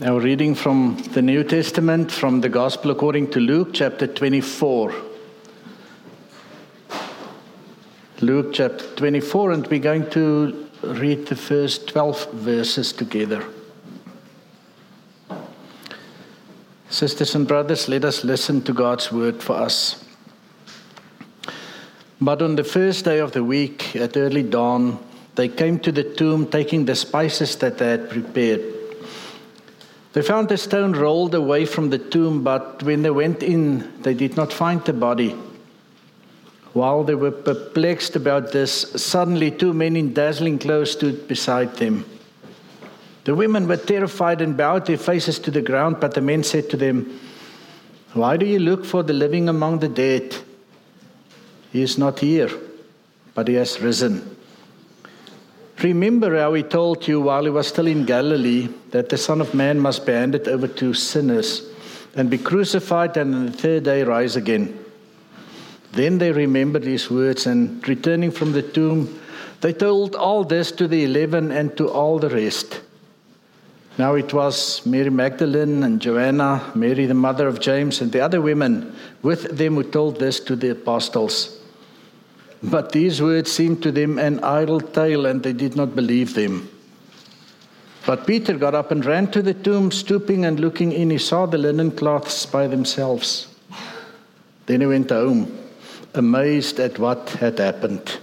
Now, 0.00 0.16
reading 0.16 0.54
from 0.54 0.96
the 1.10 1.22
New 1.22 1.42
Testament, 1.42 2.12
from 2.12 2.40
the 2.40 2.48
Gospel 2.48 2.92
according 2.92 3.32
to 3.32 3.40
Luke, 3.40 3.70
chapter 3.72 4.06
24. 4.06 4.94
Luke 8.20 8.52
chapter 8.52 8.86
24, 8.94 9.50
and 9.50 9.66
we're 9.66 9.80
going 9.80 10.08
to 10.10 10.68
read 10.84 11.26
the 11.26 11.34
first 11.34 11.88
12 11.88 12.30
verses 12.30 12.92
together. 12.92 13.44
Sisters 16.90 17.34
and 17.34 17.48
brothers, 17.48 17.88
let 17.88 18.04
us 18.04 18.22
listen 18.22 18.62
to 18.62 18.72
God's 18.72 19.10
word 19.10 19.42
for 19.42 19.56
us. 19.56 20.04
But 22.20 22.40
on 22.40 22.54
the 22.54 22.62
first 22.62 23.04
day 23.04 23.18
of 23.18 23.32
the 23.32 23.42
week, 23.42 23.96
at 23.96 24.16
early 24.16 24.44
dawn, 24.44 25.04
they 25.34 25.48
came 25.48 25.80
to 25.80 25.90
the 25.90 26.04
tomb 26.04 26.46
taking 26.46 26.84
the 26.84 26.94
spices 26.94 27.56
that 27.56 27.78
they 27.78 27.88
had 27.88 28.08
prepared. 28.08 28.77
They 30.12 30.22
found 30.22 30.48
the 30.48 30.56
stone 30.56 30.92
rolled 30.92 31.34
away 31.34 31.66
from 31.66 31.90
the 31.90 31.98
tomb, 31.98 32.42
but 32.42 32.82
when 32.82 33.02
they 33.02 33.10
went 33.10 33.42
in, 33.42 34.02
they 34.02 34.14
did 34.14 34.36
not 34.36 34.52
find 34.52 34.82
the 34.84 34.92
body. 34.92 35.36
While 36.72 37.04
they 37.04 37.14
were 37.14 37.30
perplexed 37.30 38.16
about 38.16 38.52
this, 38.52 38.72
suddenly 38.72 39.50
two 39.50 39.72
men 39.72 39.96
in 39.96 40.14
dazzling 40.14 40.58
clothes 40.58 40.92
stood 40.92 41.28
beside 41.28 41.76
them. 41.76 42.04
The 43.24 43.34
women 43.34 43.68
were 43.68 43.76
terrified 43.76 44.40
and 44.40 44.56
bowed 44.56 44.86
their 44.86 44.96
faces 44.96 45.38
to 45.40 45.50
the 45.50 45.60
ground, 45.60 45.98
but 46.00 46.14
the 46.14 46.22
men 46.22 46.42
said 46.42 46.70
to 46.70 46.76
them, 46.76 47.20
Why 48.14 48.38
do 48.38 48.46
you 48.46 48.58
look 48.58 48.86
for 48.86 49.02
the 49.02 49.12
living 49.12 49.48
among 49.48 49.80
the 49.80 49.88
dead? 49.88 50.34
He 51.70 51.82
is 51.82 51.98
not 51.98 52.20
here, 52.20 52.50
but 53.34 53.48
he 53.48 53.54
has 53.54 53.80
risen. 53.80 54.37
Remember 55.82 56.36
how 56.36 56.54
he 56.54 56.64
told 56.64 57.06
you 57.06 57.20
while 57.20 57.44
he 57.44 57.50
was 57.50 57.68
still 57.68 57.86
in 57.86 58.04
Galilee 58.04 58.68
that 58.90 59.08
the 59.08 59.16
Son 59.16 59.40
of 59.40 59.54
Man 59.54 59.78
must 59.78 60.04
be 60.04 60.12
handed 60.12 60.48
over 60.48 60.66
to 60.66 60.92
sinners 60.92 61.62
and 62.16 62.28
be 62.28 62.38
crucified 62.38 63.16
and 63.16 63.34
on 63.34 63.46
the 63.46 63.52
third 63.52 63.84
day 63.84 64.02
rise 64.02 64.34
again. 64.34 64.76
Then 65.92 66.18
they 66.18 66.32
remembered 66.32 66.84
his 66.84 67.08
words 67.10 67.46
and 67.46 67.86
returning 67.86 68.32
from 68.32 68.52
the 68.52 68.62
tomb, 68.62 69.20
they 69.60 69.72
told 69.72 70.14
all 70.14 70.44
this 70.44 70.72
to 70.72 70.88
the 70.88 71.04
eleven 71.04 71.52
and 71.52 71.76
to 71.76 71.88
all 71.88 72.18
the 72.18 72.30
rest. 72.30 72.80
Now 73.98 74.14
it 74.14 74.32
was 74.32 74.84
Mary 74.86 75.10
Magdalene 75.10 75.82
and 75.82 76.00
Joanna, 76.00 76.72
Mary 76.74 77.06
the 77.06 77.14
mother 77.14 77.48
of 77.48 77.60
James, 77.60 78.00
and 78.00 78.12
the 78.12 78.20
other 78.20 78.40
women 78.40 78.94
with 79.22 79.56
them 79.56 79.74
who 79.74 79.82
told 79.82 80.20
this 80.20 80.38
to 80.40 80.54
the 80.54 80.70
apostles. 80.70 81.57
But 82.62 82.92
these 82.92 83.22
words 83.22 83.52
seemed 83.52 83.82
to 83.84 83.92
them 83.92 84.18
an 84.18 84.42
idle 84.42 84.80
tale, 84.80 85.26
and 85.26 85.42
they 85.42 85.52
did 85.52 85.76
not 85.76 85.94
believe 85.94 86.34
them. 86.34 86.68
But 88.06 88.26
Peter 88.26 88.56
got 88.56 88.74
up 88.74 88.90
and 88.90 89.04
ran 89.04 89.30
to 89.32 89.42
the 89.42 89.54
tomb, 89.54 89.90
stooping 89.90 90.44
and 90.44 90.58
looking 90.58 90.92
in. 90.92 91.10
He 91.10 91.18
saw 91.18 91.46
the 91.46 91.58
linen 91.58 91.90
cloths 91.90 92.46
by 92.46 92.66
themselves. 92.66 93.46
Then 94.66 94.80
he 94.80 94.86
went 94.86 95.10
home, 95.10 95.56
amazed 96.14 96.80
at 96.80 96.98
what 96.98 97.28
had 97.30 97.58
happened. 97.58 98.18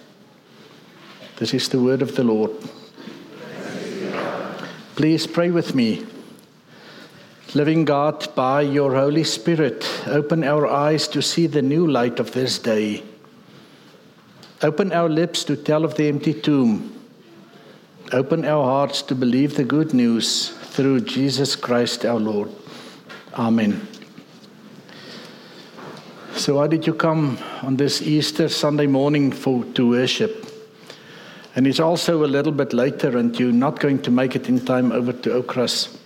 This 1.38 1.54
is 1.54 1.70
the 1.70 1.80
word 1.80 2.02
of 2.02 2.16
the 2.16 2.24
Lord. 2.24 2.52
Please 4.96 5.28
pray 5.28 5.52
with 5.52 5.76
me. 5.76 6.06
Living 7.54 7.86
God, 7.86 8.34
by 8.36 8.62
your 8.62 8.96
Holy 8.96 9.24
Spirit, 9.24 9.86
open 10.08 10.44
our 10.44 10.68
eyes 10.68 11.08
to 11.10 11.22
see 11.22 11.48
the 11.48 11.62
new 11.62 11.88
light 11.88 12.20
of 12.20 12.32
this 12.32 12.60
day. 12.60 13.04
Open 14.62 14.94
our 14.94 15.10
lips 15.10 15.44
to 15.46 15.56
tell 15.56 15.84
of 15.84 15.96
the 15.96 16.08
empty 16.08 16.34
tomb. 16.34 16.92
Open 18.14 18.46
our 18.46 18.64
hearts 18.64 19.02
to 19.04 19.16
believe 19.16 19.56
the 19.56 19.64
good 19.64 19.94
news 19.94 20.50
through 20.50 21.02
Jesus 21.02 21.56
Christ 21.56 22.06
our 22.06 22.20
Lord. 22.20 22.50
Amen. 23.34 23.86
So, 26.36 26.56
why 26.56 26.68
did 26.68 26.88
you 26.88 26.94
come 26.94 27.38
on 27.64 27.76
this 27.76 28.02
Easter 28.02 28.48
Sunday 28.48 28.88
morning 28.88 29.32
for, 29.32 29.66
to 29.74 29.90
worship? 29.90 30.46
And 31.56 31.66
it's 31.68 31.80
also 31.80 32.24
a 32.24 32.28
little 32.28 32.52
bit 32.52 32.74
later, 32.74 33.18
and 33.18 33.38
you're 33.40 33.52
not 33.52 33.80
going 33.80 34.02
to 34.04 34.12
make 34.12 34.36
it 34.36 34.48
in 34.48 34.64
time 34.64 34.92
over 34.92 35.12
to 35.12 35.42
Okras. 35.42 35.98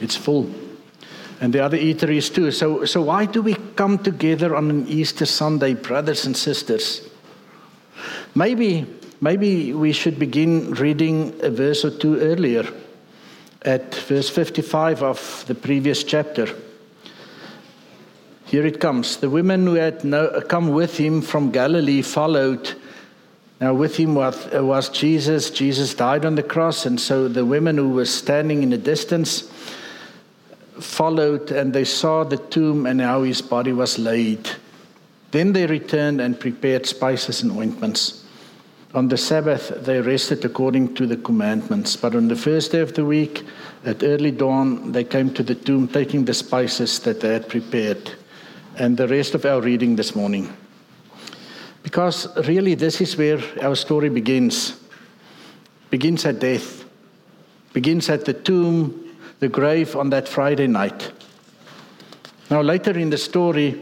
It's 0.00 0.16
full. 0.16 0.50
And 1.40 1.52
the 1.52 1.60
other 1.60 1.78
eateries 1.78 2.32
too. 2.32 2.50
So, 2.50 2.84
so 2.84 3.02
why 3.02 3.26
do 3.26 3.42
we 3.42 3.54
come 3.54 3.98
together 3.98 4.54
on 4.54 4.70
an 4.70 4.86
Easter 4.86 5.26
Sunday, 5.26 5.74
brothers 5.74 6.26
and 6.26 6.36
sisters? 6.36 7.09
Maybe, 8.34 8.86
maybe 9.20 9.72
we 9.72 9.92
should 9.92 10.18
begin 10.18 10.72
reading 10.74 11.34
a 11.42 11.50
verse 11.50 11.84
or 11.84 11.90
two 11.90 12.18
earlier 12.20 12.64
at 13.62 13.94
verse 13.94 14.28
55 14.28 15.02
of 15.02 15.44
the 15.48 15.54
previous 15.54 16.04
chapter. 16.04 16.48
Here 18.46 18.64
it 18.66 18.80
comes. 18.80 19.18
The 19.18 19.30
women 19.30 19.66
who 19.66 19.74
had 19.74 20.02
come 20.48 20.68
with 20.68 20.96
him 20.96 21.22
from 21.22 21.50
Galilee 21.50 22.02
followed. 22.02 22.74
Now, 23.60 23.74
with 23.74 23.96
him 23.96 24.14
was, 24.14 24.46
was 24.52 24.88
Jesus. 24.88 25.50
Jesus 25.50 25.94
died 25.94 26.24
on 26.24 26.34
the 26.34 26.42
cross, 26.42 26.86
and 26.86 27.00
so 27.00 27.28
the 27.28 27.44
women 27.44 27.76
who 27.76 27.90
were 27.90 28.06
standing 28.06 28.62
in 28.62 28.70
the 28.70 28.78
distance 28.78 29.42
followed, 30.80 31.50
and 31.50 31.72
they 31.72 31.84
saw 31.84 32.24
the 32.24 32.38
tomb 32.38 32.86
and 32.86 33.00
how 33.00 33.22
his 33.22 33.42
body 33.42 33.72
was 33.72 33.98
laid. 33.98 34.50
Then 35.30 35.52
they 35.52 35.66
returned 35.66 36.20
and 36.20 36.38
prepared 36.38 36.86
spices 36.86 37.42
and 37.42 37.52
ointments. 37.52 38.24
On 38.92 39.06
the 39.06 39.16
Sabbath, 39.16 39.72
they 39.84 40.00
rested 40.00 40.44
according 40.44 40.94
to 40.96 41.06
the 41.06 41.16
commandments. 41.16 41.94
But 41.94 42.16
on 42.16 42.26
the 42.26 42.34
first 42.34 42.72
day 42.72 42.80
of 42.80 42.94
the 42.94 43.04
week, 43.04 43.44
at 43.84 44.02
early 44.02 44.32
dawn, 44.32 44.90
they 44.90 45.04
came 45.04 45.32
to 45.34 45.44
the 45.44 45.54
tomb 45.54 45.86
taking 45.86 46.24
the 46.24 46.34
spices 46.34 46.98
that 47.00 47.20
they 47.20 47.32
had 47.32 47.48
prepared. 47.48 48.10
And 48.76 48.96
the 48.96 49.06
rest 49.06 49.34
of 49.34 49.44
our 49.44 49.60
reading 49.60 49.94
this 49.94 50.16
morning. 50.16 50.52
Because 51.84 52.36
really, 52.48 52.74
this 52.74 53.00
is 53.00 53.16
where 53.16 53.40
our 53.62 53.76
story 53.76 54.08
begins. 54.08 54.80
Begins 55.90 56.24
at 56.24 56.40
death, 56.40 56.84
begins 57.72 58.08
at 58.08 58.24
the 58.24 58.34
tomb, 58.34 59.16
the 59.38 59.48
grave 59.48 59.96
on 59.96 60.10
that 60.10 60.28
Friday 60.28 60.66
night. 60.66 61.10
Now, 62.50 62.62
later 62.62 62.98
in 62.98 63.10
the 63.10 63.18
story, 63.18 63.80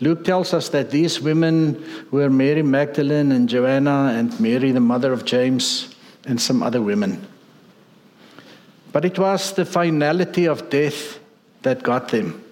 Luke 0.00 0.24
tells 0.24 0.52
us 0.52 0.70
that 0.70 0.90
these 0.90 1.20
women 1.20 1.84
were 2.10 2.28
Mary 2.28 2.62
Magdalene 2.62 3.30
and 3.30 3.48
Joanna 3.48 4.12
and 4.16 4.38
Mary, 4.40 4.72
the 4.72 4.80
mother 4.80 5.12
of 5.12 5.24
James, 5.24 5.94
and 6.26 6.40
some 6.40 6.62
other 6.62 6.82
women. 6.82 7.24
But 8.92 9.04
it 9.04 9.18
was 9.18 9.52
the 9.52 9.64
finality 9.64 10.46
of 10.46 10.68
death 10.68 11.18
that 11.62 11.82
got 11.82 12.08
them. 12.08 12.42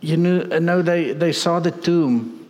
You 0.00 0.16
know, 0.16 0.48
uh, 0.50 0.58
know 0.58 0.82
they, 0.82 1.12
they 1.12 1.32
saw 1.32 1.60
the 1.60 1.70
tomb. 1.70 2.48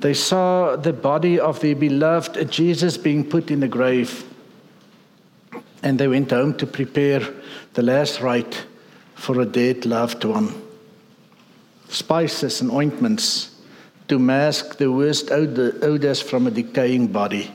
They 0.00 0.14
saw 0.14 0.76
the 0.76 0.92
body 0.92 1.38
of 1.38 1.60
the 1.60 1.74
beloved 1.74 2.50
Jesus 2.50 2.96
being 2.96 3.28
put 3.28 3.50
in 3.50 3.60
the 3.60 3.68
grave. 3.68 4.24
And 5.82 5.98
they 5.98 6.08
went 6.08 6.30
home 6.30 6.56
to 6.56 6.66
prepare 6.66 7.20
the 7.74 7.82
last 7.82 8.20
rite 8.20 8.64
for 9.14 9.40
a 9.40 9.44
dead 9.44 9.84
loved 9.84 10.24
one 10.24 10.61
spices 11.92 12.60
and 12.60 12.70
ointments 12.70 13.50
to 14.08 14.18
mask 14.18 14.78
the 14.78 14.90
worst 14.90 15.30
odors 15.30 16.20
from 16.20 16.46
a 16.46 16.50
decaying 16.50 17.08
body. 17.08 17.50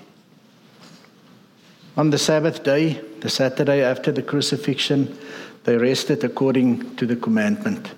On 1.95 2.11
the 2.11 2.17
Sabbath 2.17 2.63
day, 2.63 3.01
the 3.21 3.29
Saturday 3.29 3.81
after 3.81 4.11
the 4.11 4.21
crucifixion, 4.21 5.17
they 5.63 5.77
rested 5.77 6.23
according 6.23 6.95
to 6.95 7.05
the 7.05 7.15
commandment. 7.15 7.91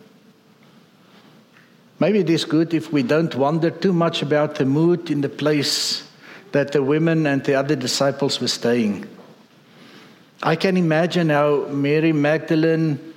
Maybe 2.00 2.20
it 2.20 2.30
is 2.30 2.46
good 2.46 2.74
if 2.74 2.94
we 2.94 3.04
don't 3.04 3.36
wonder 3.36 3.70
too 3.70 3.92
much 3.92 4.22
about 4.22 4.56
the 4.56 4.66
mood 4.66 5.12
in 5.12 5.20
the 5.20 5.30
place 5.30 6.10
that 6.54 6.72
the 6.72 6.82
women 6.82 7.28
and 7.28 7.44
the 7.44 7.56
other 7.56 7.76
disciples 7.76 8.40
were 8.40 8.48
staying. 8.48 9.06
I 10.42 10.56
can 10.56 10.78
imagine 10.78 11.30
how 11.30 11.66
Mary 11.66 12.14
Magdalene 12.14 13.14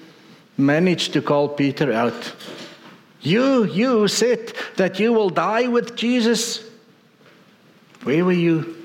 managed 0.59 1.13
to 1.13 1.23
call 1.23 1.49
Peter 1.49 1.93
out 1.93 2.35
you, 3.23 3.65
you 3.65 4.09
said 4.09 4.53
that 4.77 4.99
you 4.99 5.13
will 5.13 5.31
die 5.31 5.69
with 5.69 5.97
Jesus. 5.97 6.69
Where 8.03 8.25
were 8.25 8.33
you? 8.33 8.77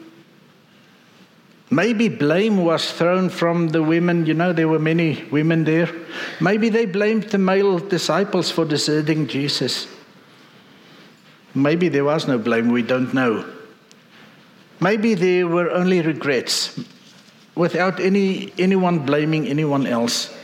Maybe 1.69 2.07
blame 2.07 2.63
was 2.63 2.92
thrown 2.92 3.30
from 3.30 3.69
the 3.69 3.84
women. 3.84 4.25
You 4.25 4.36
know, 4.36 4.54
there 4.54 4.68
were 4.68 4.80
many 4.80 5.24
women 5.31 5.63
there. 5.66 5.89
Maybe 6.39 6.69
they 6.69 6.86
blamed 6.86 7.24
the 7.24 7.38
male 7.38 7.80
disciples 7.80 8.50
for 8.50 8.63
deserting 8.63 9.28
Jesus. 9.28 9.88
Maybe 11.54 11.90
there 11.90 12.06
was 12.06 12.28
no 12.28 12.38
blame, 12.38 12.72
we 12.72 12.83
don't 12.83 13.13
know. 13.13 13.44
Maybe 14.80 15.16
there 15.16 15.48
were 15.48 15.72
only 15.72 16.01
regrets 16.01 16.80
without 17.56 18.00
any, 18.00 18.54
anyone 18.60 19.00
blaming 19.00 19.48
anyone 19.48 19.88
else. 19.88 20.37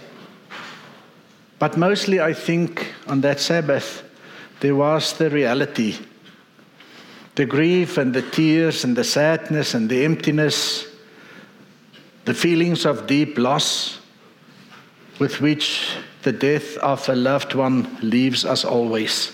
But 1.63 1.77
mostly, 1.77 2.19
I 2.19 2.33
think 2.33 2.93
on 3.07 3.21
that 3.21 3.39
Sabbath, 3.39 4.03
there 4.59 4.75
was 4.75 5.13
the 5.13 5.29
reality 5.29 5.95
the 7.35 7.45
grief 7.45 7.97
and 7.97 8.13
the 8.13 8.21
tears 8.21 8.83
and 8.83 8.97
the 8.97 9.05
sadness 9.05 9.73
and 9.73 9.89
the 9.89 10.03
emptiness, 10.03 10.85
the 12.25 12.33
feelings 12.33 12.85
of 12.85 13.07
deep 13.07 13.37
loss 13.37 14.01
with 15.19 15.39
which 15.39 15.95
the 16.23 16.33
death 16.33 16.75
of 16.79 17.07
a 17.07 17.15
loved 17.15 17.55
one 17.55 17.97
leaves 18.01 18.43
us 18.43 18.65
always. 18.65 19.31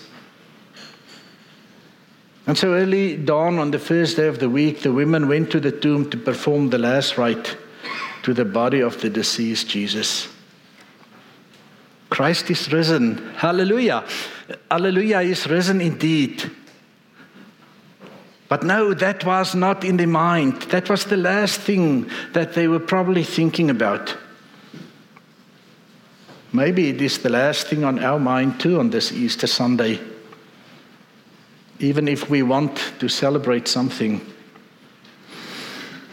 And 2.46 2.56
so 2.56 2.74
early 2.74 3.16
dawn 3.16 3.58
on 3.58 3.72
the 3.72 3.80
first 3.80 4.16
day 4.16 4.28
of 4.28 4.38
the 4.38 4.48
week, 4.48 4.82
the 4.82 4.92
women 4.92 5.26
went 5.26 5.50
to 5.50 5.58
the 5.58 5.72
tomb 5.72 6.08
to 6.10 6.16
perform 6.16 6.70
the 6.70 6.78
last 6.78 7.18
rite 7.18 7.56
to 8.22 8.32
the 8.32 8.44
body 8.44 8.78
of 8.78 9.00
the 9.00 9.10
deceased 9.10 9.68
Jesus. 9.68 10.28
Christ 12.20 12.50
is 12.50 12.70
risen. 12.70 13.16
Hallelujah. 13.36 14.04
Hallelujah 14.70 15.20
is 15.20 15.46
risen 15.46 15.80
indeed. 15.80 16.50
But 18.46 18.62
no, 18.62 18.92
that 18.92 19.24
was 19.24 19.54
not 19.54 19.84
in 19.84 19.96
their 19.96 20.06
mind. 20.06 20.60
That 20.68 20.90
was 20.90 21.06
the 21.06 21.16
last 21.16 21.62
thing 21.62 22.10
that 22.34 22.52
they 22.52 22.68
were 22.68 22.78
probably 22.78 23.24
thinking 23.24 23.70
about. 23.70 24.14
Maybe 26.52 26.90
it 26.90 27.00
is 27.00 27.16
the 27.20 27.30
last 27.30 27.68
thing 27.68 27.84
on 27.84 27.98
our 27.98 28.18
mind 28.18 28.60
too 28.60 28.78
on 28.80 28.90
this 28.90 29.12
Easter 29.12 29.46
Sunday. 29.46 29.98
Even 31.78 32.06
if 32.06 32.28
we 32.28 32.42
want 32.42 32.76
to 32.98 33.08
celebrate 33.08 33.66
something. 33.66 34.20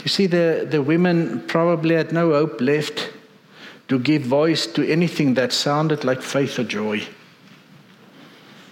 You 0.06 0.08
see, 0.08 0.28
the, 0.28 0.66
the 0.72 0.82
women 0.82 1.42
probably 1.48 1.96
had 1.96 2.14
no 2.14 2.32
hope 2.32 2.62
left 2.62 3.07
to 3.88 4.00
give 4.00 4.24
voice 4.24 4.68
to 4.68 4.88
anything 4.88 5.34
that 5.36 5.54
sounded 5.54 6.04
like 6.04 6.22
faith 6.22 6.60
or 6.60 6.64
joy. 6.64 7.02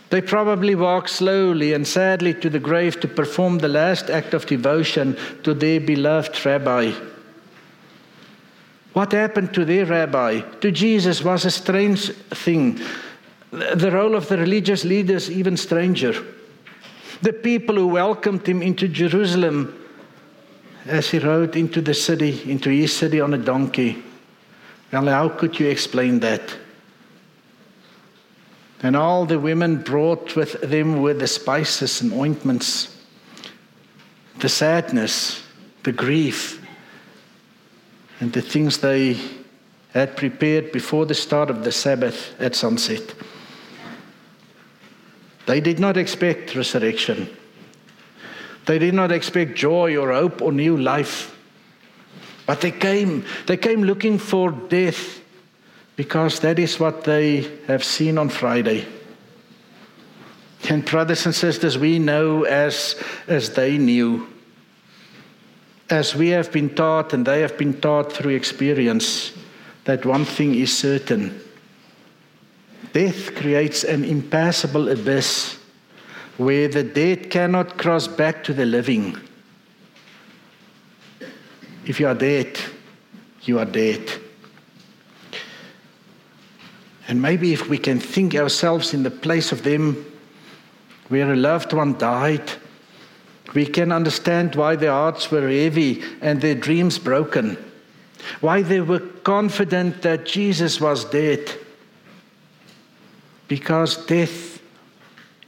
They 0.10 0.22
probably 0.22 0.76
walked 0.76 1.10
slowly 1.10 1.74
and 1.74 1.88
sadly 1.88 2.34
to 2.36 2.50
the 2.50 2.60
grave 2.60 3.00
to 3.00 3.08
perform 3.08 3.58
the 3.58 3.68
last 3.68 4.10
act 4.10 4.34
of 4.34 4.46
devotion 4.46 5.18
to 5.44 5.54
their 5.54 5.80
beloved 5.80 6.46
rabbi. 6.46 6.92
What 8.94 9.12
happened 9.12 9.54
to 9.56 9.66
their 9.66 9.86
rabbi, 9.86 10.40
to 10.62 10.72
Jesus, 10.72 11.24
was 11.24 11.44
a 11.44 11.52
strange 11.52 12.12
thing. 12.12 12.80
The 13.52 13.92
role 13.92 14.16
of 14.16 14.30
the 14.30 14.38
religious 14.38 14.86
leaders, 14.86 15.30
even 15.30 15.58
stranger. 15.58 16.14
The 17.22 17.34
people 17.34 17.76
who 17.76 17.88
welcomed 17.88 18.48
him 18.48 18.62
into 18.62 18.88
Jerusalem 18.88 19.82
as 20.86 21.10
he 21.10 21.20
rode 21.20 21.56
into 21.56 21.82
the 21.82 21.94
city, 21.94 22.50
into 22.50 22.70
his 22.70 22.96
city 22.96 23.20
on 23.20 23.34
a 23.34 23.38
donkey. 23.38 24.04
Well, 24.92 25.08
how 25.08 25.30
could 25.30 25.60
you 25.60 25.68
explain 25.68 26.20
that? 26.22 26.58
And 28.82 28.96
all 28.96 29.26
the 29.26 29.40
women 29.40 29.82
brought 29.82 30.36
with 30.36 30.62
them 30.62 31.02
were 31.02 31.14
the 31.14 31.28
spices 31.28 32.02
and 32.02 32.14
ointments, 32.14 32.96
the 34.40 34.50
sadness, 34.50 35.42
the 35.84 35.92
grief, 35.92 36.62
and 38.20 38.32
the 38.32 38.42
things 38.42 38.78
they 38.78 39.18
had 39.94 40.16
prepared 40.18 40.72
before 40.72 41.06
the 41.06 41.14
start 41.14 41.50
of 41.50 41.64
the 41.64 41.72
Sabbath 41.72 42.40
at 42.40 42.56
sunset. 42.56 43.16
They 45.46 45.62
did 45.62 45.80
not 45.80 45.96
expect 45.96 46.56
resurrection. 46.56 47.30
They 48.66 48.80
did 48.80 48.94
not 48.94 49.12
expect 49.12 49.56
joy 49.56 49.96
or 49.96 50.12
hope 50.12 50.42
or 50.42 50.52
new 50.52 50.76
life. 50.76 51.35
But 52.46 52.62
they 52.62 52.72
came, 52.72 53.26
they 53.48 53.58
came 53.58 53.84
looking 53.84 54.20
for 54.20 54.52
death 54.52 55.20
because 55.96 56.40
that 56.42 56.60
is 56.60 56.80
what 56.80 57.04
they 57.04 57.50
have 57.68 57.84
seen 57.84 58.18
on 58.18 58.30
Friday. 58.30 58.86
And 60.70 60.84
brothers 60.84 61.26
and 61.26 61.34
sisters, 61.34 61.78
we 61.78 62.00
know 62.00 62.44
as, 62.44 63.02
as 63.28 63.54
they 63.54 63.78
knew, 63.78 64.28
as 65.90 66.16
we 66.16 66.30
have 66.30 66.52
been 66.52 66.74
taught 66.74 67.14
and 67.14 67.26
they 67.26 67.42
have 67.42 67.58
been 67.58 67.80
taught 67.80 68.12
through 68.12 68.34
experience, 68.34 69.32
that 69.86 70.06
one 70.06 70.26
thing 70.26 70.56
is 70.56 70.76
certain 70.76 71.42
death 72.96 73.36
creates 73.36 73.84
an 73.84 74.06
impassable 74.06 74.88
abyss 74.88 75.58
where 76.38 76.70
the 76.70 76.84
dead 76.84 77.30
cannot 77.30 77.78
cross 77.78 78.08
back 78.08 78.42
to 78.42 78.54
the 78.54 78.66
living. 78.66 79.18
If 81.86 82.00
you 82.00 82.08
are 82.08 82.16
dead, 82.16 82.60
you 83.44 83.60
are 83.60 83.66
dead. 83.66 84.12
And 87.08 87.22
maybe 87.22 87.54
if 87.54 87.70
we 87.70 87.78
can 87.78 88.00
think 88.00 88.34
ourselves 88.34 88.94
in 88.94 89.04
the 89.04 89.12
place 89.12 89.52
of 89.52 89.64
them 89.64 90.04
where 91.10 91.32
a 91.32 91.36
loved 91.36 91.74
one 91.74 91.98
died, 91.98 92.52
we 93.54 93.68
can 93.68 93.92
understand 93.92 94.56
why 94.56 94.76
their 94.76 94.92
hearts 94.92 95.30
were 95.30 95.48
heavy 95.48 96.04
and 96.22 96.42
their 96.42 96.56
dreams 96.56 96.98
broken, 96.98 97.58
why 98.42 98.64
they 98.64 98.82
were 98.82 99.00
confident 99.00 100.02
that 100.02 100.26
Jesus 100.26 100.82
was 100.82 101.06
dead. 101.06 101.52
Because 103.48 104.04
death 104.08 104.60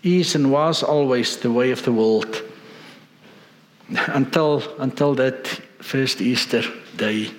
is 0.04 0.36
and 0.36 0.52
was 0.52 0.84
always 0.84 1.38
the 1.38 1.52
way 1.52 1.72
of 1.72 1.84
the 1.84 1.92
world 1.92 2.44
until, 3.90 4.62
until 4.80 5.16
that 5.16 5.60
first 5.80 6.22
Easter 6.22 6.64
day. 6.96 7.32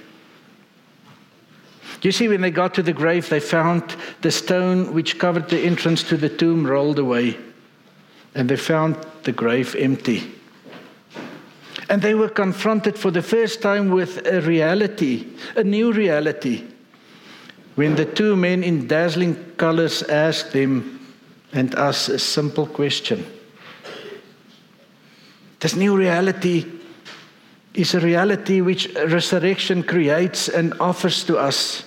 You 2.02 2.12
see, 2.12 2.28
when 2.28 2.40
they 2.40 2.50
got 2.50 2.74
to 2.74 2.82
the 2.82 2.92
grave, 2.92 3.28
they 3.28 3.40
found 3.40 3.96
the 4.22 4.30
stone 4.30 4.94
which 4.94 5.18
covered 5.18 5.48
the 5.48 5.60
entrance 5.60 6.02
to 6.04 6.16
the 6.16 6.28
tomb 6.28 6.66
rolled 6.66 6.98
away, 6.98 7.36
and 8.34 8.48
they 8.48 8.56
found 8.56 8.96
the 9.24 9.32
grave 9.32 9.74
empty. 9.76 10.32
And 11.88 12.02
they 12.02 12.14
were 12.14 12.28
confronted 12.28 12.98
for 12.98 13.10
the 13.10 13.22
first 13.22 13.62
time 13.62 13.90
with 13.90 14.26
a 14.26 14.40
reality, 14.42 15.26
a 15.56 15.64
new 15.64 15.92
reality, 15.92 16.64
when 17.74 17.96
the 17.96 18.04
two 18.04 18.36
men 18.36 18.62
in 18.62 18.86
dazzling 18.86 19.34
colors 19.56 20.02
asked 20.04 20.52
them 20.52 20.94
and 21.52 21.74
us 21.74 22.08
a 22.08 22.18
simple 22.18 22.66
question. 22.66 23.24
This 25.60 25.74
new 25.74 25.96
reality 25.96 26.77
is 27.78 27.94
a 27.94 28.00
reality 28.00 28.60
which 28.60 28.92
resurrection 29.06 29.84
creates 29.84 30.48
and 30.48 30.74
offers 30.80 31.22
to 31.22 31.38
us 31.38 31.84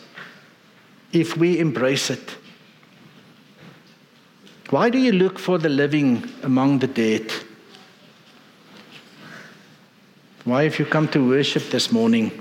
if 1.12 1.36
we 1.36 1.60
embrace 1.60 2.10
it. 2.10 2.38
Why 4.70 4.90
do 4.90 4.98
you 4.98 5.12
look 5.12 5.38
for 5.38 5.58
the 5.58 5.68
living 5.68 6.24
among 6.44 6.80
the 6.80 6.88
dead? 6.88 7.30
Why 10.46 10.64
have 10.64 10.80
you 10.80 10.86
come 10.86 11.10
to 11.10 11.28
worship 11.28 11.70
this 11.72 11.92
morning? 11.92 12.32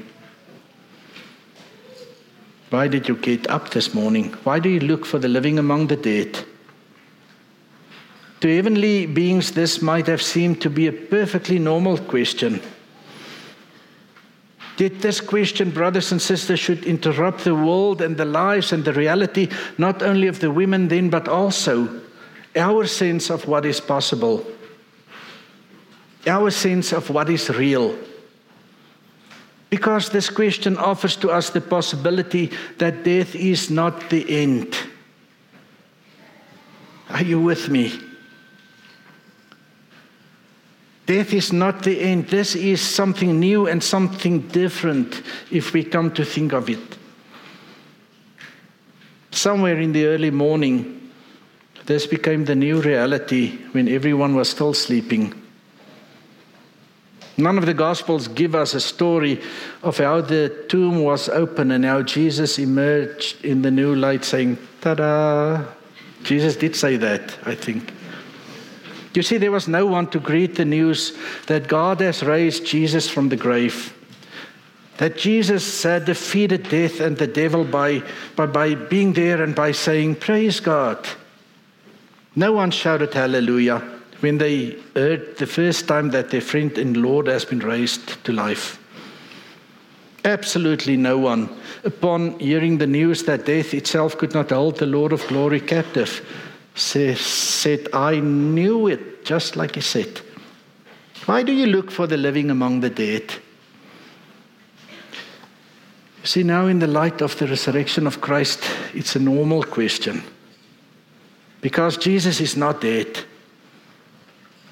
Why 2.70 2.86
did 2.86 3.08
you 3.08 3.16
get 3.16 3.50
up 3.50 3.70
this 3.70 3.92
morning? 3.92 4.32
Why 4.44 4.60
do 4.60 4.68
you 4.68 4.78
look 4.78 5.04
for 5.04 5.18
the 5.18 5.26
living 5.26 5.58
among 5.58 5.88
the 5.88 5.96
dead? 5.96 6.38
To 8.42 8.56
heavenly 8.56 9.06
beings, 9.06 9.50
this 9.50 9.82
might 9.82 10.06
have 10.06 10.22
seemed 10.22 10.62
to 10.62 10.70
be 10.70 10.86
a 10.86 10.92
perfectly 10.92 11.58
normal 11.58 11.98
question. 11.98 12.62
Yet 14.80 15.02
this 15.02 15.20
question, 15.20 15.70
brothers 15.70 16.10
and 16.10 16.22
sisters, 16.22 16.58
should 16.58 16.84
interrupt 16.86 17.44
the 17.44 17.54
world 17.54 18.00
and 18.00 18.16
the 18.16 18.24
lives 18.24 18.72
and 18.72 18.82
the 18.82 18.94
reality 18.94 19.50
not 19.76 20.02
only 20.02 20.26
of 20.26 20.40
the 20.40 20.50
women 20.50 20.88
then, 20.88 21.10
but 21.10 21.28
also 21.28 22.00
our 22.56 22.86
sense 22.86 23.28
of 23.28 23.46
what 23.46 23.66
is 23.66 23.78
possible, 23.78 24.42
our 26.26 26.50
sense 26.50 26.94
of 26.94 27.10
what 27.10 27.28
is 27.28 27.50
real. 27.50 27.94
Because 29.68 30.08
this 30.08 30.30
question 30.30 30.78
offers 30.78 31.14
to 31.16 31.30
us 31.30 31.50
the 31.50 31.60
possibility 31.60 32.50
that 32.78 33.04
death 33.04 33.34
is 33.34 33.68
not 33.68 34.08
the 34.08 34.24
end. 34.30 34.74
Are 37.10 37.22
you 37.22 37.38
with 37.38 37.68
me? 37.68 38.09
Death 41.10 41.34
is 41.34 41.52
not 41.52 41.82
the 41.82 42.00
end. 42.02 42.28
This 42.28 42.54
is 42.54 42.80
something 42.80 43.40
new 43.40 43.66
and 43.66 43.82
something 43.82 44.42
different 44.46 45.22
if 45.50 45.72
we 45.72 45.82
come 45.82 46.12
to 46.12 46.24
think 46.24 46.52
of 46.52 46.70
it. 46.70 46.78
Somewhere 49.32 49.80
in 49.80 49.90
the 49.90 50.06
early 50.06 50.30
morning, 50.30 51.10
this 51.86 52.06
became 52.06 52.44
the 52.44 52.54
new 52.54 52.80
reality 52.80 53.58
when 53.72 53.88
everyone 53.88 54.36
was 54.36 54.50
still 54.50 54.72
sleeping. 54.72 55.34
None 57.36 57.58
of 57.58 57.66
the 57.66 57.74
Gospels 57.74 58.28
give 58.28 58.54
us 58.54 58.74
a 58.74 58.80
story 58.80 59.40
of 59.82 59.98
how 59.98 60.20
the 60.20 60.64
tomb 60.68 61.02
was 61.02 61.28
open 61.28 61.72
and 61.72 61.84
how 61.84 62.02
Jesus 62.02 62.56
emerged 62.56 63.44
in 63.44 63.62
the 63.62 63.70
new 63.72 63.96
light 63.96 64.24
saying, 64.24 64.58
Ta 64.80 64.94
da! 64.94 65.64
Jesus 66.22 66.54
did 66.54 66.76
say 66.76 66.96
that, 66.98 67.36
I 67.44 67.56
think. 67.56 67.94
You 69.14 69.22
see, 69.22 69.38
there 69.38 69.50
was 69.50 69.66
no 69.66 69.86
one 69.86 70.06
to 70.08 70.20
greet 70.20 70.54
the 70.54 70.64
news 70.64 71.16
that 71.46 71.68
God 71.68 72.00
has 72.00 72.22
raised 72.22 72.64
Jesus 72.64 73.08
from 73.08 73.28
the 73.28 73.36
grave. 73.36 73.92
That 74.98 75.16
Jesus 75.16 75.82
had 75.82 76.04
defeated 76.04 76.68
death 76.68 77.00
and 77.00 77.16
the 77.16 77.26
devil 77.26 77.64
by, 77.64 78.02
by, 78.36 78.46
by 78.46 78.74
being 78.74 79.12
there 79.12 79.42
and 79.42 79.54
by 79.54 79.72
saying, 79.72 80.16
Praise 80.16 80.60
God. 80.60 81.08
No 82.36 82.52
one 82.52 82.70
shouted 82.70 83.12
hallelujah 83.12 83.82
when 84.20 84.38
they 84.38 84.76
heard 84.94 85.36
the 85.38 85.46
first 85.46 85.88
time 85.88 86.10
that 86.10 86.30
their 86.30 86.40
friend 86.40 86.76
and 86.78 86.96
Lord 86.96 87.26
has 87.26 87.44
been 87.44 87.60
raised 87.60 88.22
to 88.24 88.32
life. 88.32 88.78
Absolutely 90.24 90.96
no 90.96 91.16
one, 91.16 91.48
upon 91.82 92.38
hearing 92.38 92.76
the 92.76 92.86
news 92.86 93.22
that 93.24 93.46
death 93.46 93.72
itself 93.72 94.18
could 94.18 94.34
not 94.34 94.50
hold 94.50 94.76
the 94.76 94.86
Lord 94.86 95.12
of 95.12 95.26
glory 95.28 95.60
captive, 95.60 96.20
said, 96.74 97.88
I 97.92 98.20
knew 98.20 98.86
it, 98.86 99.24
just 99.24 99.56
like 99.56 99.74
he 99.74 99.80
said. 99.80 100.20
Why 101.26 101.42
do 101.42 101.52
you 101.52 101.66
look 101.66 101.90
for 101.90 102.06
the 102.06 102.16
living 102.16 102.50
among 102.50 102.80
the 102.80 102.90
dead? 102.90 103.34
See, 106.22 106.42
now 106.42 106.66
in 106.66 106.78
the 106.78 106.86
light 106.86 107.22
of 107.22 107.38
the 107.38 107.46
resurrection 107.46 108.06
of 108.06 108.20
Christ, 108.20 108.62
it's 108.94 109.16
a 109.16 109.20
normal 109.20 109.62
question. 109.62 110.22
Because 111.60 111.96
Jesus 111.96 112.40
is 112.40 112.56
not 112.56 112.80
dead. 112.80 113.24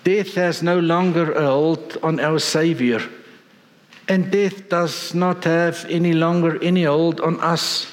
Death 0.05 0.35
has 0.35 0.63
no 0.63 0.79
longer 0.79 1.33
a 1.33 1.47
hold 1.47 1.99
on 2.03 2.21
our 2.21 2.39
Savior. 2.39 3.01
And 4.09 4.31
death 4.31 4.69
does 4.69 5.15
not 5.15 5.45
have 5.45 5.85
any 5.91 6.13
longer 6.13 6.63
any 6.63 6.85
hold 6.85 7.21
on 7.21 7.41
us. 7.41 7.87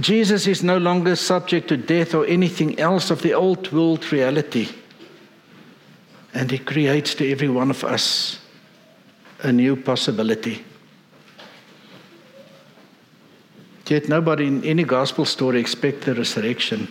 Jesus 0.00 0.46
is 0.46 0.62
no 0.62 0.78
longer 0.78 1.16
subject 1.16 1.68
to 1.68 1.76
death 1.76 2.14
or 2.14 2.26
anything 2.26 2.78
else 2.78 3.10
of 3.10 3.22
the 3.22 3.34
old 3.34 3.70
world 3.72 4.12
reality. 4.12 4.68
And 6.34 6.50
He 6.50 6.58
creates 6.58 7.14
to 7.16 7.30
every 7.30 7.48
one 7.48 7.70
of 7.70 7.84
us 7.84 8.38
a 9.42 9.52
new 9.52 9.76
possibility. 9.76 10.64
Yet 13.92 14.08
nobody 14.08 14.46
in 14.46 14.64
any 14.64 14.84
gospel 14.84 15.26
story 15.26 15.60
expects 15.60 16.06
the 16.06 16.14
resurrection. 16.14 16.88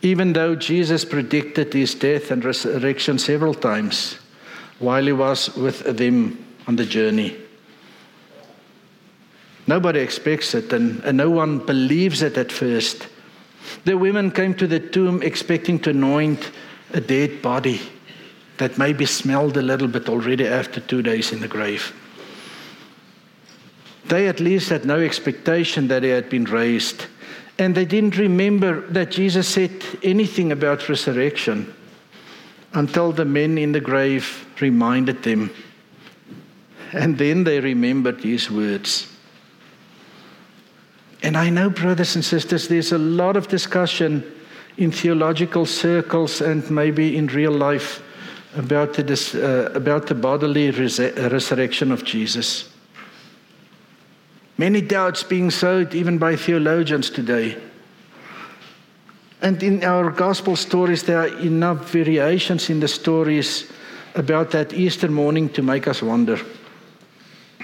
Even 0.00 0.32
though 0.32 0.54
Jesus 0.54 1.04
predicted 1.04 1.72
his 1.72 1.96
death 1.96 2.30
and 2.30 2.44
resurrection 2.44 3.18
several 3.18 3.54
times 3.54 4.18
while 4.78 5.04
he 5.04 5.12
was 5.12 5.56
with 5.56 5.80
them 5.96 6.44
on 6.68 6.76
the 6.76 6.84
journey. 6.84 7.36
Nobody 9.66 10.00
expects 10.00 10.54
it, 10.54 10.72
and, 10.72 11.02
and 11.04 11.16
no 11.16 11.30
one 11.30 11.58
believes 11.58 12.22
it 12.22 12.36
at 12.36 12.50
first. 12.50 13.08
The 13.84 13.96
women 13.96 14.30
came 14.30 14.54
to 14.54 14.66
the 14.66 14.80
tomb 14.80 15.22
expecting 15.22 15.78
to 15.80 15.90
anoint 15.90 16.50
a 16.92 17.00
dead 17.00 17.42
body 17.42 17.80
that 18.58 18.78
maybe 18.78 19.06
smelled 19.06 19.56
a 19.56 19.62
little 19.62 19.88
bit 19.88 20.08
already 20.08 20.46
after 20.46 20.80
two 20.80 21.02
days 21.02 21.32
in 21.32 21.40
the 21.40 21.48
grave. 21.48 21.94
They 24.06 24.28
at 24.28 24.40
least 24.40 24.68
had 24.68 24.84
no 24.84 25.00
expectation 25.00 25.88
that 25.88 26.02
he 26.02 26.10
had 26.10 26.28
been 26.28 26.44
raised. 26.44 27.06
And 27.58 27.74
they 27.74 27.84
didn't 27.84 28.16
remember 28.16 28.80
that 28.88 29.10
Jesus 29.10 29.46
said 29.46 29.70
anything 30.02 30.52
about 30.52 30.88
resurrection 30.88 31.72
until 32.74 33.12
the 33.12 33.24
men 33.24 33.58
in 33.58 33.72
the 33.72 33.80
grave 33.80 34.46
reminded 34.60 35.22
them. 35.22 35.50
And 36.92 37.16
then 37.16 37.44
they 37.44 37.60
remembered 37.60 38.20
these 38.20 38.50
words. 38.50 39.11
And 41.22 41.36
I 41.36 41.50
know, 41.50 41.70
brothers 41.70 42.16
and 42.16 42.24
sisters, 42.24 42.66
there's 42.66 42.92
a 42.92 42.98
lot 42.98 43.36
of 43.36 43.46
discussion 43.46 44.24
in 44.76 44.90
theological 44.90 45.66
circles 45.66 46.40
and 46.40 46.68
maybe 46.70 47.16
in 47.16 47.28
real 47.28 47.52
life 47.52 48.02
about 48.56 48.94
the, 48.94 49.04
uh, 49.34 49.76
about 49.76 50.06
the 50.06 50.14
bodily 50.14 50.70
res- 50.70 50.98
resurrection 50.98 51.92
of 51.92 52.04
Jesus. 52.04 52.68
Many 54.58 54.80
doubts 54.80 55.22
being 55.22 55.50
sowed 55.50 55.94
even 55.94 56.18
by 56.18 56.36
theologians 56.36 57.08
today. 57.08 57.56
And 59.40 59.62
in 59.62 59.82
our 59.82 60.10
gospel 60.10 60.56
stories, 60.56 61.02
there 61.02 61.18
are 61.18 61.38
enough 61.38 61.90
variations 61.90 62.70
in 62.70 62.80
the 62.80 62.88
stories 62.88 63.72
about 64.14 64.50
that 64.50 64.72
Easter 64.72 65.08
morning 65.08 65.48
to 65.50 65.62
make 65.62 65.88
us 65.88 66.02
wonder. 66.02 66.38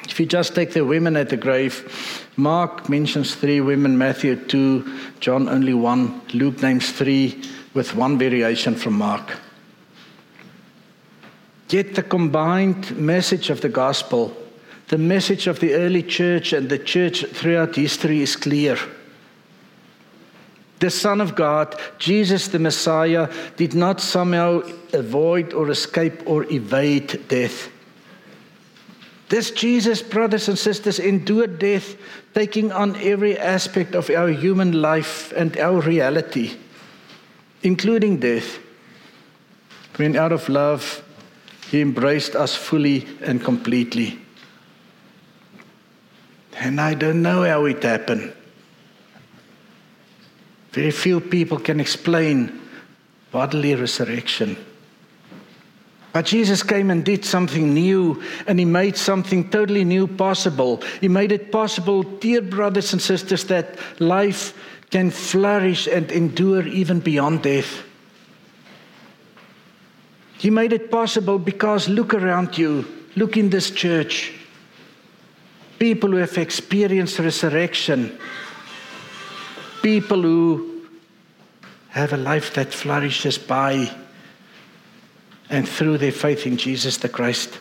If 0.08 0.18
you 0.18 0.26
just 0.26 0.54
take 0.54 0.72
the 0.72 0.84
women 0.84 1.16
at 1.16 1.28
the 1.28 1.36
grave, 1.36 2.26
Mark 2.36 2.88
mentions 2.88 3.34
three 3.34 3.60
women, 3.60 3.98
Matthew 3.98 4.36
two, 4.36 4.98
John 5.20 5.48
only 5.48 5.74
one, 5.74 6.20
Luke 6.32 6.62
names 6.62 6.90
three, 6.90 7.42
with 7.74 7.94
one 7.94 8.18
variation 8.18 8.74
from 8.74 8.94
Mark. 8.94 9.36
Yet 11.68 11.94
the 11.94 12.02
combined 12.02 12.96
message 12.96 13.50
of 13.50 13.60
the 13.60 13.68
gospel 13.68 14.34
the 14.88 14.98
message 14.98 15.46
of 15.46 15.60
the 15.60 15.74
early 15.74 16.02
church 16.02 16.54
and 16.54 16.68
the 16.68 16.78
church 16.78 17.24
throughout 17.26 17.76
history 17.76 18.22
is 18.22 18.36
clear. 18.36 18.78
The 20.80 20.90
Son 20.90 21.20
of 21.20 21.34
God, 21.34 21.78
Jesus 21.98 22.48
the 22.48 22.58
Messiah, 22.58 23.28
did 23.56 23.74
not 23.74 24.00
somehow 24.00 24.62
avoid 24.94 25.52
or 25.52 25.70
escape 25.70 26.22
or 26.26 26.50
evade 26.50 27.28
death. 27.28 27.68
This 29.28 29.50
Jesus, 29.50 30.00
brothers 30.00 30.48
and 30.48 30.58
sisters, 30.58 30.98
endured 30.98 31.58
death, 31.58 31.96
taking 32.34 32.72
on 32.72 32.96
every 32.96 33.38
aspect 33.38 33.94
of 33.94 34.08
our 34.08 34.28
human 34.28 34.80
life 34.80 35.32
and 35.36 35.56
our 35.58 35.80
reality, 35.80 36.56
including 37.62 38.18
death. 38.18 38.58
When 39.96 40.16
out 40.16 40.32
of 40.32 40.48
love, 40.48 41.02
he 41.70 41.82
embraced 41.82 42.34
us 42.34 42.54
fully 42.54 43.06
and 43.20 43.44
completely. 43.44 44.18
And 46.56 46.80
I 46.80 46.94
don't 46.94 47.20
know 47.20 47.42
how 47.42 47.66
it 47.66 47.82
happened. 47.82 48.32
Very 50.72 50.90
few 50.90 51.20
people 51.20 51.58
can 51.58 51.80
explain 51.80 52.60
bodily 53.30 53.74
resurrection. 53.74 54.56
But 56.12 56.26
Jesus 56.26 56.62
came 56.62 56.90
and 56.90 57.04
did 57.04 57.24
something 57.24 57.74
new, 57.74 58.22
and 58.46 58.58
He 58.58 58.64
made 58.64 58.96
something 58.96 59.50
totally 59.50 59.84
new 59.84 60.06
possible. 60.06 60.82
He 61.00 61.08
made 61.08 61.32
it 61.32 61.52
possible, 61.52 62.02
dear 62.02 62.40
brothers 62.42 62.92
and 62.92 63.00
sisters, 63.00 63.44
that 63.44 63.78
life 64.00 64.54
can 64.90 65.10
flourish 65.10 65.86
and 65.86 66.10
endure 66.10 66.66
even 66.66 67.00
beyond 67.00 67.42
death. 67.42 67.82
He 70.38 70.50
made 70.50 70.72
it 70.72 70.90
possible 70.90 71.38
because 71.38 71.88
look 71.88 72.14
around 72.14 72.56
you, 72.56 72.86
look 73.16 73.36
in 73.36 73.50
this 73.50 73.70
church 73.70 74.32
people 75.78 76.10
who 76.10 76.16
have 76.16 76.36
experienced 76.38 77.18
resurrection, 77.18 78.18
people 79.82 80.22
who 80.22 80.86
have 81.90 82.12
a 82.12 82.16
life 82.16 82.54
that 82.54 82.72
flourishes 82.72 83.38
by 83.38 83.90
and 85.50 85.68
through 85.68 85.98
their 85.98 86.12
faith 86.12 86.46
in 86.46 86.56
Jesus 86.56 86.96
the 86.98 87.08
Christ. 87.08 87.58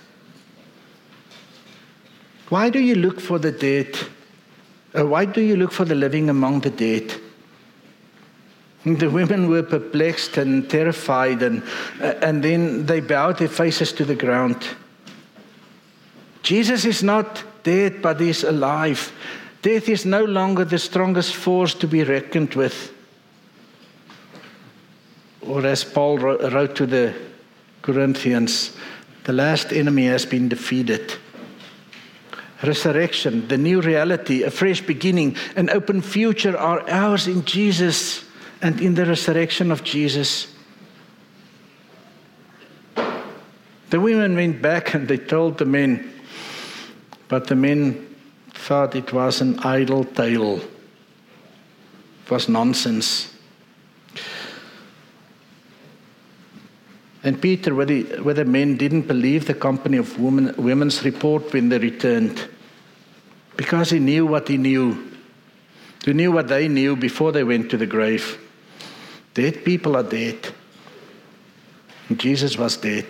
Why 2.50 2.70
do 2.70 2.80
you 2.80 2.96
look 2.96 3.20
for 3.20 3.40
the 3.40 3.52
dead? 3.52 3.98
Uh, 4.98 5.06
why 5.06 5.26
do 5.26 5.42
you 5.42 5.56
look 5.56 5.72
for 5.72 5.86
the 5.86 5.96
living 5.96 6.30
among 6.30 6.62
the 6.62 6.70
dead? 6.70 7.14
The 8.86 9.10
women 9.10 9.50
were 9.50 9.64
perplexed 9.64 10.38
and 10.38 10.70
terrified, 10.70 11.44
and, 11.44 11.62
uh, 12.02 12.14
and 12.22 12.42
then 12.42 12.86
they 12.86 13.02
bowed 13.02 13.38
their 13.38 13.50
faces 13.50 13.92
to 13.94 14.06
the 14.06 14.16
ground. 14.16 14.66
Jesus 16.42 16.86
is 16.86 17.04
not 17.04 17.44
dead, 17.64 18.02
but 18.02 18.22
is 18.22 18.46
alive. 18.46 19.12
Death 19.62 19.90
is 19.90 20.06
no 20.06 20.24
longer 20.24 20.64
the 20.64 20.80
strongest 20.80 21.36
force 21.36 21.74
to 21.74 21.88
be 21.88 22.06
reckoned 22.06 22.54
with. 22.54 22.94
Or 25.42 25.66
as 25.66 25.84
Paul 25.84 26.20
wrote 26.20 26.76
to 26.76 26.86
the 26.86 27.14
Corinthians, 27.88 28.76
the 29.24 29.32
last 29.32 29.72
enemy 29.72 30.08
has 30.08 30.26
been 30.26 30.50
defeated. 30.50 31.14
Resurrection, 32.62 33.48
the 33.48 33.58
new 33.58 33.80
reality, 33.80 34.44
a 34.44 34.52
fresh 34.52 34.82
beginning, 34.82 35.38
an 35.56 35.70
open 35.70 36.02
future 36.02 36.58
are 36.58 36.84
ours 36.90 37.28
in 37.28 37.46
Jesus 37.46 38.26
and 38.62 38.82
in 38.82 38.96
the 38.96 39.06
resurrection 39.06 39.72
of 39.72 39.86
Jesus. 39.86 40.54
The 43.90 44.02
women 44.02 44.36
went 44.36 44.62
back 44.62 44.94
and 44.94 45.08
they 45.08 45.18
told 45.18 45.58
the 45.58 45.66
men, 45.66 46.12
but 47.30 47.48
the 47.48 47.56
men 47.56 48.06
thought 48.50 48.96
it 48.96 49.14
was 49.14 49.40
an 49.40 49.60
idle 49.60 50.04
tale. 50.04 50.58
It 50.58 52.30
was 52.30 52.50
nonsense. 52.50 53.34
And 57.28 57.42
Peter, 57.42 57.76
whether, 57.76 58.46
men 58.46 58.78
didn't 58.78 59.02
believe 59.02 59.48
the 59.48 59.54
company 59.54 59.98
of 59.98 60.18
women, 60.18 60.56
women's 60.58 61.04
report 61.04 61.52
when 61.52 61.68
they 61.68 61.78
returned, 61.78 62.48
because 63.58 63.90
he 63.90 64.00
knew 64.00 64.26
what 64.26 64.48
he 64.48 64.56
knew. 64.56 65.12
He 66.06 66.14
knew 66.14 66.32
what 66.32 66.48
they 66.48 66.70
knew 66.70 66.96
before 66.96 67.34
they 67.34 67.44
went 67.44 67.70
to 67.72 67.78
the 67.78 67.86
grave. 67.86 68.40
Dead 69.34 69.66
people 69.66 69.98
are 69.98 70.04
dead. 70.04 70.38
And 72.08 72.18
Jesus 72.18 72.58
was 72.58 72.78
dead. 72.78 73.08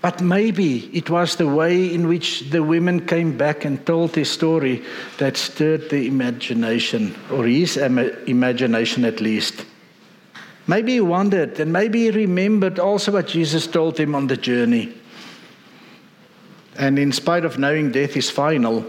But 0.00 0.20
maybe 0.20 0.88
it 0.96 1.10
was 1.10 1.34
the 1.34 1.48
way 1.48 1.92
in 1.92 2.06
which 2.06 2.50
the 2.50 2.62
women 2.62 3.04
came 3.08 3.36
back 3.36 3.64
and 3.64 3.84
told 3.84 4.12
their 4.12 4.24
story 4.24 4.84
that 5.18 5.36
stirred 5.36 5.90
the 5.90 6.06
imagination, 6.06 7.16
or 7.28 7.44
his 7.44 7.76
imagination 7.76 9.04
at 9.04 9.20
least. 9.20 9.64
Maybe 10.66 10.92
he 10.92 11.00
wondered, 11.00 11.58
and 11.58 11.72
maybe 11.72 12.04
he 12.04 12.10
remembered 12.10 12.78
also 12.78 13.12
what 13.12 13.26
Jesus 13.26 13.66
told 13.66 13.98
him 13.98 14.14
on 14.14 14.28
the 14.28 14.36
journey. 14.36 14.94
And 16.76 16.98
in 16.98 17.12
spite 17.12 17.44
of 17.44 17.58
knowing 17.58 17.92
death 17.92 18.16
is 18.16 18.30
final, 18.30 18.84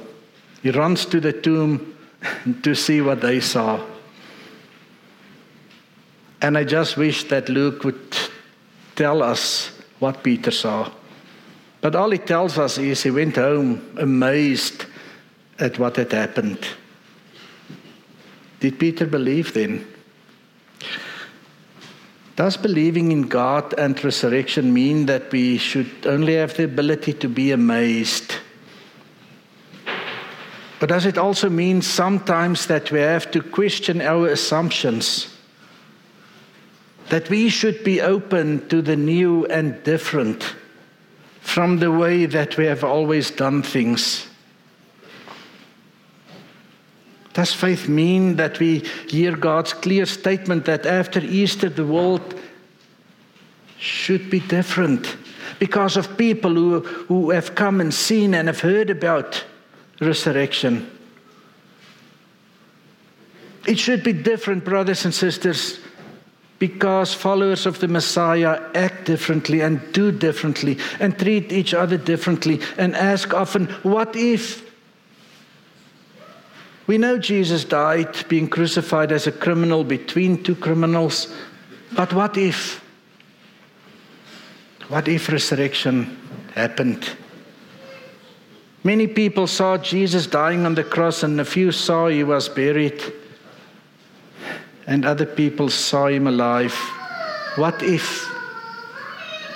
he 0.62 0.72
runs 0.72 1.06
to 1.08 1.20
the 1.20 1.34
tomb 1.34 1.96
to 2.64 2.76
see 2.76 3.02
what 3.02 3.22
they 3.22 3.40
saw. 3.40 3.84
And 6.42 6.58
I 6.58 6.64
just 6.64 6.98
wish 6.98 7.24
that 7.30 7.50
Luke 7.50 7.84
would 7.84 8.18
tell 8.96 9.24
us 9.24 9.72
what 10.00 10.24
Peter 10.24 10.52
saw. 10.52 10.92
But 11.82 11.96
all 11.96 12.12
he 12.12 12.18
tells 12.18 12.58
us 12.58 12.78
is 12.78 13.04
he 13.04 13.12
went 13.12 13.36
home 13.36 13.82
amazed 13.98 14.86
at 15.60 15.80
what 15.80 15.96
had 15.96 16.12
happened. 16.12 16.60
Did 18.60 18.80
Peter 18.80 19.06
believe 19.06 19.54
then? 19.54 19.86
Does 22.36 22.58
believing 22.58 23.12
in 23.12 23.24
God 23.24 23.76
and 23.78 24.04
resurrection 24.04 24.74
mean 24.74 25.06
that 25.06 25.32
we 25.32 25.58
should 25.58 25.92
only 26.06 26.36
have 26.36 26.58
the 26.58 26.64
ability 26.64 27.14
to 27.14 27.30
be 27.30 27.52
amazed? 27.52 28.36
But 30.80 30.90
does 30.90 31.06
it 31.06 31.18
also 31.18 31.50
mean 31.50 31.82
sometimes 31.82 32.66
that 32.68 32.92
we 32.92 33.00
have 33.00 33.30
to 33.32 33.42
question 33.42 34.02
our 34.02 34.28
assumptions? 34.28 35.34
That 37.10 37.30
we 37.30 37.50
should 37.50 37.84
be 37.84 38.02
open 38.02 38.68
to 38.70 38.82
the 38.82 38.96
new 38.96 39.46
and 39.46 39.82
different 39.84 40.56
from 41.42 41.78
the 41.80 41.92
way 41.92 42.26
that 42.26 42.58
we 42.58 42.66
have 42.66 42.84
always 42.84 43.30
done 43.30 43.62
things? 43.62 44.28
Does 47.34 47.54
faith 47.54 47.90
mean 47.90 48.36
that 48.36 48.60
we 48.60 48.80
hear 49.10 49.36
God's 49.36 49.74
clear 49.74 50.06
statement 50.06 50.66
that 50.66 50.86
after 50.86 51.20
Easter 51.20 51.68
the 51.68 51.86
world 51.86 52.40
should 53.80 54.30
be 54.30 54.40
different 54.40 55.18
because 55.60 55.98
of 55.98 56.18
people 56.18 56.54
who, 56.54 56.80
who 56.82 57.32
have 57.32 57.56
come 57.56 57.82
and 57.82 57.94
seen 57.94 58.36
and 58.36 58.48
have 58.48 58.62
heard 58.62 58.90
about 58.90 59.44
resurrection? 60.00 60.90
It 63.66 63.80
should 63.80 64.04
be 64.04 64.14
different, 64.14 64.64
brothers 64.64 65.06
and 65.06 65.14
sisters, 65.14 65.80
because 66.60 67.14
followers 67.14 67.66
of 67.66 67.80
the 67.80 67.88
Messiah 67.88 68.62
act 68.76 69.06
differently 69.06 69.62
and 69.62 69.82
do 69.92 70.12
differently 70.12 70.78
and 71.00 71.18
treat 71.18 71.52
each 71.52 71.74
other 71.74 71.98
differently 71.98 72.62
and 72.78 72.96
ask 72.96 73.34
often, 73.34 73.66
What 73.84 74.16
if? 74.16 74.73
We 76.86 76.98
know 76.98 77.18
Jesus 77.18 77.64
died 77.64 78.28
being 78.28 78.50
crucified 78.50 79.12
as 79.12 79.26
a 79.26 79.32
criminal 79.32 79.84
between 79.84 80.44
two 80.44 80.56
criminals, 80.56 81.34
but 81.96 82.12
what 82.14 82.38
if? 82.38 82.84
What 84.90 85.08
if 85.08 85.30
resurrection 85.30 86.18
happened? 86.54 87.10
Many 88.84 89.08
people 89.08 89.48
saw 89.48 89.78
Jesus 89.78 90.28
dying 90.28 90.66
on 90.66 90.76
the 90.76 90.84
cross, 90.84 91.24
and 91.24 91.40
a 91.40 91.46
few 91.46 91.72
saw 91.72 92.08
he 92.08 92.26
was 92.26 92.50
buried, 92.50 93.02
and 94.86 95.06
other 95.06 95.26
people 95.26 95.70
saw 95.70 96.08
him 96.08 96.28
alive. 96.28 96.74
What 97.56 97.82
if 97.82 98.30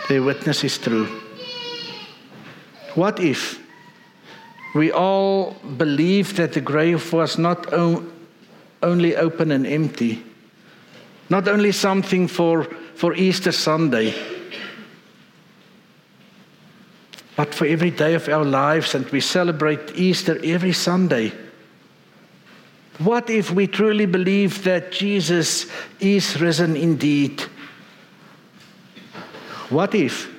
their 0.07 0.23
witness 0.23 0.63
is 0.63 0.77
true? 0.77 1.07
What 2.95 3.19
if 3.19 3.59
we 4.77 4.91
all 4.91 5.53
believe 5.77 6.35
that 6.37 6.53
the 6.53 6.61
grave 6.61 7.11
was 7.11 7.37
not 7.37 7.73
only 8.83 9.15
open 9.15 9.51
and 9.51 9.65
empty, 9.65 10.23
not 11.29 11.47
only 11.47 11.71
something 11.71 12.27
for, 12.27 12.63
for 12.93 13.15
Easter 13.15 13.51
Sunday, 13.51 14.13
but 17.35 17.53
for 17.53 17.65
every 17.65 17.91
day 17.91 18.13
of 18.13 18.29
our 18.29 18.45
lives, 18.45 18.93
and 18.93 19.05
we 19.09 19.19
celebrate 19.19 19.95
Easter 19.95 20.39
every 20.43 20.73
Sunday. 20.73 21.31
What 22.99 23.29
if 23.29 23.51
we 23.51 23.67
truly 23.67 24.05
believe 24.05 24.63
that 24.63 24.91
Jesus 24.91 25.65
is 25.99 26.39
risen 26.39 26.75
indeed? 26.75 27.41
What 29.69 29.93
if 29.95 30.36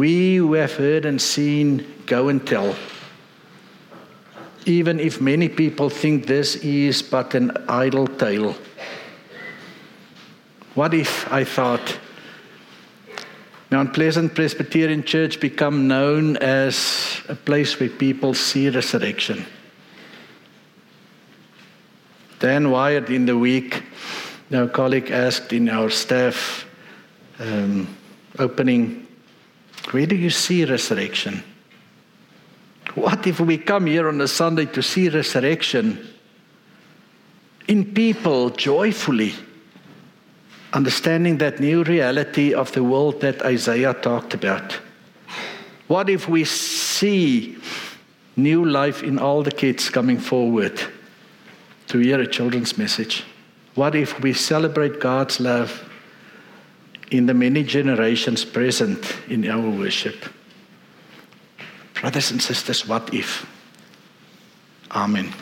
we 0.00 0.36
who 0.36 0.54
have 0.54 0.72
heard 0.72 1.04
and 1.04 1.20
seen 1.20 1.84
go 2.06 2.30
and 2.30 2.46
tell. 2.46 2.74
Even 4.64 4.98
if 4.98 5.20
many 5.20 5.46
people 5.46 5.90
think 5.90 6.26
this 6.26 6.56
is 6.56 7.02
but 7.02 7.34
an 7.34 7.50
idle 7.68 8.06
tale. 8.06 8.54
What 10.74 10.94
if 10.94 11.30
I 11.30 11.44
thought 11.44 11.98
Mount 13.70 13.92
Pleasant 13.92 14.34
Presbyterian 14.34 15.04
Church 15.04 15.38
become 15.38 15.86
known 15.86 16.38
as 16.38 17.20
a 17.28 17.34
place 17.34 17.78
where 17.78 17.90
people 17.90 18.32
see 18.32 18.70
resurrection? 18.70 19.44
Dan 22.38 22.70
Wyatt 22.70 23.10
in 23.10 23.26
the 23.26 23.36
week, 23.36 23.82
our 24.50 24.66
colleague 24.66 25.10
asked 25.10 25.52
in 25.52 25.68
our 25.68 25.90
staff 25.90 26.64
um, 27.38 27.86
opening, 28.38 29.06
where 29.90 30.06
do 30.06 30.16
you 30.16 30.30
see 30.30 30.64
resurrection? 30.64 31.42
What 32.94 33.26
if 33.26 33.40
we 33.40 33.58
come 33.58 33.86
here 33.86 34.08
on 34.08 34.20
a 34.20 34.28
Sunday 34.28 34.66
to 34.66 34.82
see 34.82 35.08
resurrection 35.08 36.08
in 37.68 37.94
people 37.94 38.50
joyfully, 38.50 39.32
understanding 40.72 41.38
that 41.38 41.60
new 41.60 41.84
reality 41.84 42.52
of 42.52 42.72
the 42.72 42.82
world 42.82 43.20
that 43.20 43.42
Isaiah 43.42 43.94
talked 43.94 44.34
about? 44.34 44.78
What 45.86 46.08
if 46.08 46.28
we 46.28 46.44
see 46.44 47.56
new 48.36 48.64
life 48.64 49.02
in 49.02 49.18
all 49.18 49.42
the 49.42 49.50
kids 49.50 49.90
coming 49.90 50.18
forward 50.18 50.80
to 51.88 51.98
hear 51.98 52.20
a 52.20 52.26
children's 52.26 52.78
message? 52.78 53.24
What 53.74 53.94
if 53.94 54.20
we 54.20 54.32
celebrate 54.32 55.00
God's 55.00 55.40
love 55.40 55.89
in 57.10 57.26
the 57.26 57.34
many 57.34 57.62
generations 57.62 58.44
present 58.44 59.16
in 59.28 59.48
our 59.48 59.68
worship? 59.70 60.24
Brothers 62.00 62.30
and 62.30 62.40
sisters, 62.40 62.86
what 62.86 63.12
if? 63.12 63.46
Amen. 64.92 65.32